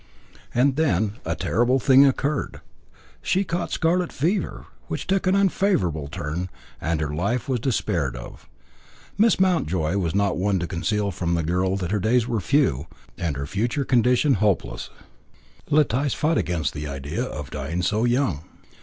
And 0.51 0.77
then 0.77 1.19
a 1.25 1.35
terrible 1.35 1.79
thing 1.79 2.07
occurred. 2.07 2.61
She 3.21 3.43
caught 3.43 3.69
scarlet 3.71 4.11
fever, 4.11 4.65
which 4.87 5.05
took 5.05 5.27
an 5.27 5.35
unfavourable 5.35 6.07
turn, 6.07 6.49
and 6.81 6.99
her 7.01 7.13
life 7.13 7.47
was 7.47 7.59
despaired 7.59 8.15
of. 8.15 8.49
Miss 9.15 9.39
Mountjoy 9.39 9.97
was 9.97 10.15
not 10.15 10.37
one 10.37 10.57
to 10.57 10.65
conceal 10.65 11.11
from 11.11 11.35
the 11.35 11.43
girl 11.43 11.77
that 11.77 11.91
her 11.91 11.99
days 11.99 12.27
were 12.27 12.41
few, 12.41 12.87
and 13.15 13.37
her 13.37 13.45
future 13.45 13.85
condition 13.85 14.33
hopeless. 14.33 14.89
Letice 15.69 16.15
fought 16.15 16.39
against 16.39 16.73
the 16.73 16.87
idea 16.87 17.23
of 17.23 17.51
dying 17.51 17.83
so 17.83 18.03
young. 18.03 18.41